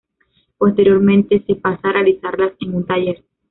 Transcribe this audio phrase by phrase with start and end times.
[0.57, 3.23] Posteriormente se pasa a realizarlas en un taller.